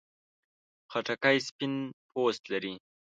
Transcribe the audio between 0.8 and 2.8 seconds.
خټکی سپین پوست لري.